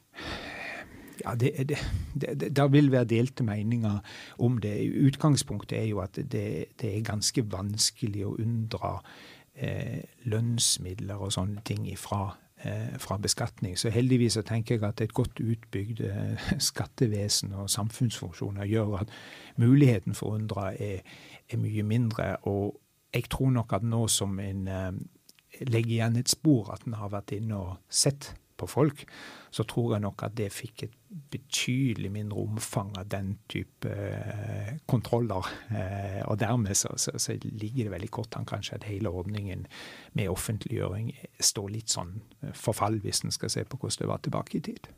Ja, 1.23 1.35
det, 1.39 1.53
det, 1.69 1.79
det, 2.15 2.57
det, 2.57 2.73
vil 2.73 2.91
være 2.93 3.09
delte 3.09 3.45
meninger 3.47 3.99
om 4.39 4.59
det. 4.59 4.75
Utgangspunktet 5.07 5.79
er 5.79 5.87
jo 5.89 6.03
at 6.03 6.19
det, 6.19 6.67
er 6.83 7.07
ganske 7.07 7.45
vanskelig 7.51 8.27
å 8.27 8.35
unndra 8.43 8.99
eh, 9.55 10.03
lønnsmidler 10.29 11.23
og 11.23 11.33
sånne 11.39 11.63
ting 11.67 11.87
ifra, 11.89 12.35
eh, 12.63 12.99
fra 12.99 13.19
beskatning. 13.23 13.79
Så 13.79 13.91
heldigvis 13.95 14.37
så 14.37 14.45
tenker 14.47 14.77
jeg 14.77 14.89
at 14.89 15.01
et 15.01 15.15
godt 15.17 15.41
utbygd 15.41 16.05
eh, 16.11 16.49
skattevesen 16.71 17.55
og 17.55 17.71
samfunnsfunksjoner 17.71 18.69
gjør 18.69 19.01
at 19.05 19.15
muligheten 19.63 20.15
for 20.15 20.35
å 20.35 20.41
unndra 20.41 20.73
er, 20.75 21.07
er, 21.49 21.63
mye 21.63 21.87
mindre. 21.87 22.35
Og 22.51 22.77
jeg 23.15 23.31
tror 23.33 23.55
nok 23.55 23.79
at 23.79 23.87
nå 23.87 24.09
som 24.13 24.41
en 24.43 24.67
legger 25.65 25.95
igjen 25.99 26.19
et 26.21 26.33
spor, 26.33 26.73
at 26.75 26.87
en 26.87 26.99
har 27.01 27.13
vært 27.15 27.37
inne 27.37 27.57
og 27.57 27.79
sett 27.89 28.35
på 28.57 28.67
folk, 28.69 29.05
så 29.53 29.65
tror 29.69 29.95
jeg 29.95 30.05
nok 30.05 30.25
at 30.27 30.37
det 30.37 30.49
fikk 30.53 30.87
et 30.87 30.95
betydelig 31.33 32.11
mindre 32.13 32.43
omfang 32.43 32.93
av 32.99 33.09
den 33.13 33.35
type 33.53 33.89
eh, 33.89 34.75
kontroller. 34.89 35.49
Eh, 35.71 36.21
og 36.27 36.39
dermed 36.41 36.77
så, 36.77 36.93
så, 37.01 37.15
så, 37.21 37.37
ligger 37.41 37.87
det 37.87 37.95
veldig 37.95 38.11
kort 38.13 38.37
an 38.37 38.49
kanskje 38.49 38.79
at 38.79 38.89
hele 38.89 39.13
ordningen 39.13 39.67
med 40.17 40.33
offentliggjøring 40.33 41.13
står 41.41 41.73
litt 41.73 41.93
sånn 41.93 42.19
eh, 42.43 42.53
forfall, 42.57 43.01
hvis 43.05 43.25
en 43.25 43.35
skal 43.35 43.53
se 43.53 43.65
på 43.65 43.81
hvordan 43.81 44.03
det 44.03 44.13
var 44.13 44.25
tilbake 44.25 44.59
i 44.59 44.65
tid. 44.71 44.93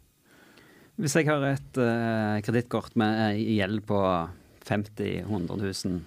Hvis 0.99 1.15
jeg 1.15 1.29
har 1.29 1.45
et 1.47 1.79
uh, 1.79 2.41
kredittkort 2.43 2.97
med 2.99 3.37
gjeld 3.39 3.85
på 3.87 3.99
50 4.69 5.25
100 5.25 5.57
000, 5.59 6.03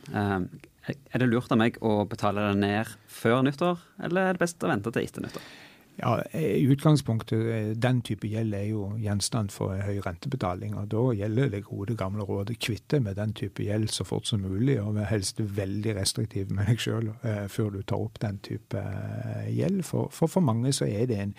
er 0.91 1.21
det 1.21 1.27
lurt 1.29 1.51
av 1.53 1.59
meg 1.61 1.77
å 1.85 2.01
betale 2.09 2.47
det 2.49 2.61
ned 2.61 2.93
før 3.11 3.43
nyttår, 3.45 3.81
eller 4.07 4.29
er 4.29 4.37
det 4.37 4.43
best 4.45 4.63
å 4.63 4.71
vente 4.71 4.93
til 4.93 5.05
etter 5.05 5.25
nyttår? 5.25 5.51
Ja, 5.95 6.23
I 6.33 6.65
utgangspunktet, 6.65 7.39
eh, 7.55 7.75
den 7.77 8.01
type 8.01 8.27
gjeld 8.27 8.55
er 8.55 8.63
jo 8.65 8.85
gjenstand 8.97 9.51
for 9.51 9.75
høy 9.75 9.99
rentebetaling. 10.01 10.73
og 10.75 10.89
Da 10.89 11.01
gjelder 11.13 11.49
det 11.49 11.65
gode 11.65 11.95
gamle 11.95 12.23
rådet 12.23 12.59
kvitte 12.59 12.99
med 12.99 13.15
den 13.15 13.33
type 13.33 13.63
gjeld 13.63 13.91
så 13.91 14.03
fort 14.03 14.25
som 14.25 14.41
mulig, 14.41 14.79
og 14.81 14.95
vær 14.95 15.11
helst 15.11 15.37
veldig 15.37 15.95
restriktiv 15.95 16.49
med 16.51 16.65
deg 16.71 16.79
sjøl 16.79 17.11
eh, 17.23 17.45
før 17.47 17.69
du 17.69 17.81
tar 17.83 18.01
opp 18.01 18.19
den 18.19 18.39
type 18.39 18.77
eh, 18.77 19.51
gjeld. 19.53 19.83
For, 19.85 20.09
for, 20.09 20.27
for 20.27 20.41
mange 20.41 20.73
så 20.73 20.87
er 20.87 21.05
det 21.05 21.19
en 21.19 21.35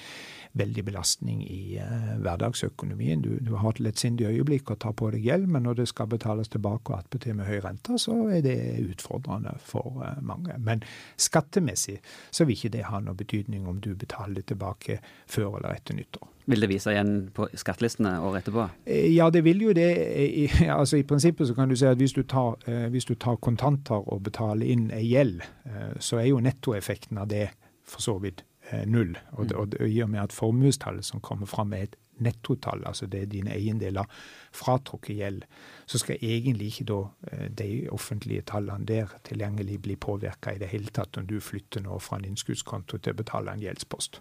veldig 0.58 0.84
belastning 0.84 1.42
i 1.46 1.78
uh, 1.80 2.12
hverdagsøkonomien. 2.22 3.22
Du, 3.24 3.36
du, 3.40 3.54
har 3.60 3.74
et 3.74 3.82
lettsindig 3.88 4.26
øyeblikk 4.28 4.70
å 4.72 4.78
ta 4.80 4.92
på 4.96 5.10
deg 5.14 5.24
gjeld, 5.26 5.48
men 5.52 5.66
når 5.66 5.80
det 5.80 5.88
skal 5.92 6.10
betales 6.12 6.52
tilbake 6.52 6.92
og 6.92 6.98
attpåtil 6.98 7.38
med 7.38 7.48
høy 7.48 7.62
rente, 7.64 7.98
så 8.00 8.16
er 8.28 8.44
det 8.44 8.58
utfordrende 8.82 9.54
for 9.64 10.02
uh, 10.02 10.18
mange. 10.20 10.58
Men 10.60 10.84
skattemessig 11.16 11.98
så 12.30 12.48
vil 12.48 12.58
ikke 12.58 12.74
det 12.76 12.86
ha 12.90 13.00
noe 13.00 13.16
betydning 13.18 13.68
om 13.68 13.80
du 13.80 13.94
betaler 13.96 14.44
tilbake 14.46 15.00
før 15.30 15.58
eller 15.60 15.76
etter 15.76 15.96
nyttår. 15.96 16.32
Vil 16.44 16.60
det 16.60 16.68
vise 16.72 16.90
igjen 16.90 17.12
på 17.34 17.46
skattelistene 17.54 18.16
året 18.20 18.42
etterpå? 18.42 18.66
Eh, 18.84 19.12
ja, 19.14 19.28
det 19.30 19.44
vil 19.46 19.62
jo 19.62 19.74
det. 19.76 19.90
I, 20.26 20.48
altså, 20.78 20.98
I 20.98 21.06
prinsippet 21.06 21.48
så 21.48 21.54
kan 21.54 21.70
du 21.70 21.76
si 21.78 21.86
at 21.86 22.00
hvis 22.00 22.16
du 22.16 22.22
tar, 22.26 22.56
eh, 22.66 22.88
hvis 22.90 23.06
du 23.06 23.14
tar 23.14 23.38
kontanter 23.42 24.02
og 24.02 24.24
betaler 24.26 24.66
inn 24.66 24.90
ei 24.94 25.04
gjeld, 25.06 25.42
eh, 25.66 25.92
så 26.02 26.18
er 26.18 26.32
jo 26.32 26.42
nettoeffekten 26.42 27.22
av 27.22 27.30
det 27.30 27.48
for 27.86 28.02
så 28.02 28.16
vidt 28.22 28.42
eh, 28.42 28.51
null. 28.86 29.16
Og, 29.32 29.48
det, 29.48 29.56
og, 29.56 29.72
det, 29.72 29.88
i 29.90 30.04
med 30.04 30.20
at 30.22 30.32
formuestallet 30.32 31.04
som 31.04 31.20
kommer 31.20 31.46
fram 31.50 31.72
er 31.76 31.88
et 31.88 31.98
nettotall, 32.22 32.84
altså 32.86 33.06
det 33.10 33.22
er 33.22 33.30
dine 33.30 33.54
eiendeler 33.54 34.08
fratrukket 34.54 35.16
gjeld, 35.16 35.44
så 35.86 35.98
skal 35.98 36.20
egentlig 36.22 36.72
ikke 36.72 36.88
da 36.90 36.98
eh, 37.30 37.46
de 37.58 37.70
offentlige 37.92 38.44
tallene 38.52 38.86
der 38.88 39.14
tilgjengelig 39.26 39.80
bli 39.82 39.96
påvirka 39.96 40.54
i 40.54 40.60
det 40.62 40.70
hele 40.72 40.92
tatt 40.94 41.18
om 41.18 41.26
du 41.26 41.38
flytter 41.40 41.84
nå 41.84 41.98
fra 42.02 42.20
en 42.20 42.28
innskuddskonto 42.30 43.00
til 43.00 43.14
å 43.16 43.20
betale 43.22 43.54
en 43.54 43.64
gjeldspost. 43.64 44.20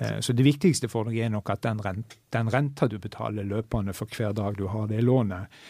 Eh, 0.00 0.18
så 0.20 0.36
det 0.36 0.46
viktigste 0.46 0.90
for 0.92 1.08
deg 1.08 1.22
er 1.24 1.32
nok 1.32 1.54
at 1.54 1.64
den 1.64 2.52
renta 2.52 2.90
du 2.90 2.98
betaler 2.98 3.48
løpende 3.48 3.96
for 3.96 4.10
hver 4.12 4.36
dag 4.36 4.58
du 4.58 4.66
har 4.72 4.90
det 4.90 5.02
lånet, 5.04 5.62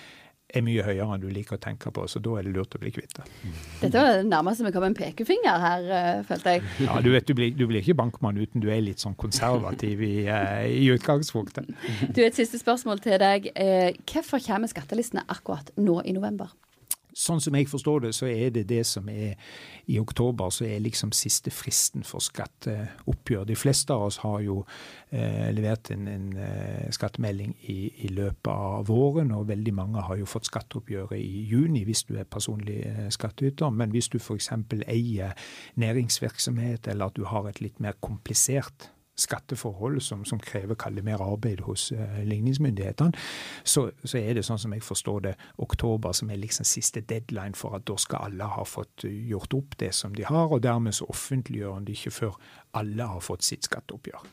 er 0.52 0.64
mye 0.64 0.84
høyere 0.84 1.16
enn 1.16 1.22
du 1.22 1.28
liker 1.32 1.56
å 1.56 1.62
tenke 1.62 1.92
på, 1.94 2.04
så 2.10 2.20
da 2.22 2.36
er 2.38 2.46
det 2.46 2.54
lurt 2.54 2.76
å 2.76 2.80
bli 2.82 2.92
kvitt 2.94 3.16
det. 3.18 3.26
Dette 3.80 3.92
var 3.96 4.18
det 4.18 4.26
nærmeste 4.28 4.66
vi 4.66 4.72
kom 4.74 4.86
en 4.86 4.96
pekefinger 4.96 5.62
her, 5.66 5.86
eh, 5.98 6.22
følte 6.28 6.56
jeg. 6.56 6.64
Ja, 6.86 6.98
du 7.04 7.10
vet, 7.14 7.28
du 7.28 7.36
blir, 7.38 7.52
du 7.56 7.66
blir, 7.66 7.80
ikke 7.82 7.96
bankmann 7.98 8.40
uten 8.40 8.64
du 8.64 8.68
er 8.72 8.82
litt 8.84 9.02
sånn 9.02 9.16
konservativ 9.18 10.02
i, 10.04 10.26
uh, 10.28 10.64
i 10.68 10.90
utgangspunktet. 10.92 11.70
Du, 12.12 12.22
Et 12.24 12.36
siste 12.36 12.60
spørsmål 12.60 13.00
til 13.04 13.18
deg. 13.22 13.48
Uh, 13.56 13.90
hvorfor 14.08 14.42
kommer 14.44 14.70
skattelistene 14.70 15.24
akkurat 15.32 15.72
nå 15.80 16.00
i 16.04 16.14
november? 16.16 16.52
Sånn 17.12 17.40
som 17.44 17.56
jeg 17.56 17.68
forstår 17.68 18.06
det, 18.06 18.12
så 18.16 18.28
er 18.30 18.52
det 18.54 18.64
det 18.70 18.82
som 18.88 19.08
er 19.12 19.34
i 19.90 19.98
oktober, 20.00 20.50
så 20.54 20.64
er 20.64 20.82
liksom 20.82 21.12
siste 21.16 21.52
fristen 21.52 22.06
for 22.06 22.24
skatteoppgjør. 22.24 23.44
De 23.48 23.56
fleste 23.58 23.92
av 23.92 24.06
oss 24.06 24.20
har 24.22 24.40
jo 24.44 24.62
eh, 25.10 25.50
levert 25.52 25.90
en, 25.92 26.08
en 26.08 26.30
eh, 26.38 26.88
skattemelding 26.94 27.52
i, 27.68 27.78
i, 28.06 28.12
løpet 28.16 28.52
av 28.52 28.88
våren, 28.88 29.34
og 29.36 29.50
veldig 29.50 29.74
mange 29.76 30.06
har 30.06 30.20
jo 30.20 30.30
fått 30.30 30.48
skatteoppgjøret 30.48 31.18
i 31.20 31.44
juni 31.50 31.84
hvis 31.88 32.06
du 32.08 32.16
er 32.16 32.28
personlig 32.28 32.80
eh, 32.88 33.06
skattyter. 33.12 33.74
Men 33.74 33.92
hvis 33.92 34.08
du 34.12 34.18
f.eks. 34.20 34.52
eier 34.86 35.36
næringsvirksomhet, 35.82 36.88
eller 36.88 37.12
at 37.12 37.18
du 37.18 37.28
har 37.28 37.48
et 37.48 37.60
litt 37.64 37.80
mer 37.82 37.98
komplisert 38.00 38.92
skatteforhold 39.22 40.00
som, 40.02 40.24
som 40.28 40.40
krever 40.42 40.76
mer 41.02 41.22
arbeid 41.22 41.62
hos 41.66 41.90
uh, 41.92 42.20
ligningsmyndighetene, 42.24 43.12
så, 43.64 43.90
så, 44.04 44.18
er 44.18 44.34
det 44.34 44.44
sånn 44.46 44.60
som 44.60 44.74
jeg 44.74 44.84
forstår 44.84 45.20
det, 45.28 45.34
oktober 45.62 46.12
som 46.16 46.30
er 46.30 46.40
liksom 46.42 46.66
siste 46.68 47.00
deadline 47.00 47.56
for 47.58 47.76
at 47.78 47.86
da 47.88 47.96
skal 48.00 48.28
alle 48.28 48.50
ha 48.56 48.64
fått 48.68 49.06
eh, 49.08 49.14
gjort 49.30 49.54
opp 49.54 49.78
det 49.80 49.92
som 49.96 50.14
de 50.16 50.26
har, 50.28 50.52
og 50.52 50.62
dermed 50.64 50.96
så 50.96 51.08
offentliggjør 51.12 51.78
en 51.78 51.88
det 51.88 51.96
ikke 51.98 52.14
før 52.18 52.38
alle 52.78 53.08
har 53.14 53.24
fått 53.24 53.46
sitt 53.46 53.68
skatteoppgjør. 53.68 54.30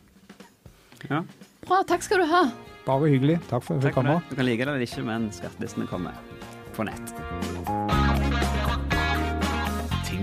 Ja. 1.09 1.23
Bra, 1.67 1.83
takk 1.87 2.03
skal 2.03 2.23
du 2.23 2.29
ha. 2.31 2.45
Bare 2.85 3.11
hyggelig. 3.11 3.39
Takk 3.49 3.63
for 3.63 3.77
at 3.77 3.85
du 3.85 3.91
kom. 3.91 4.03
komme. 4.03 4.21
Du 4.29 4.35
kan 4.35 4.47
like 4.47 4.65
det 4.65 4.73
eller 4.73 4.87
ikke, 4.87 5.05
men 5.07 5.29
skattelistene 5.35 5.87
kommer 5.91 6.17
på 6.75 6.87
nett. 6.87 7.78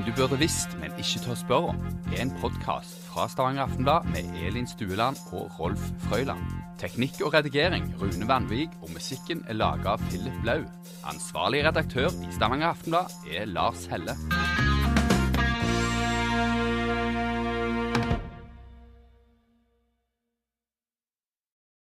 Du 0.07 0.13
burde 0.15 0.37
visst, 0.39 0.77
men 0.79 0.93
ikke 1.03 1.19
tør 1.25 1.35
spørre 1.35 1.73
om, 1.73 1.79
er 2.15 2.21
en 2.23 2.31
podkast 2.39 3.01
fra 3.09 3.25
Stavanger 3.27 3.65
Aftenblad 3.65 4.07
med 4.13 4.37
Elin 4.39 4.69
Stueland 4.71 5.19
og 5.35 5.57
Rolf 5.59 5.83
Frøyland. 6.05 6.45
Teknikk 6.79 7.19
og 7.27 7.35
redigering 7.35 7.89
Rune 7.99 8.29
Vanvik, 8.29 8.77
og 8.87 8.93
musikken 8.95 9.43
er 9.51 9.59
laga 9.59 9.97
av 9.97 10.05
Philip 10.07 10.37
Blau. 10.45 10.63
Ansvarlig 11.11 11.65
redaktør 11.67 12.15
i 12.23 12.31
Stavanger 12.39 12.71
Aftenblad 12.71 13.19
er 13.35 13.51
Lars 13.51 13.89
Helle. 13.91 14.15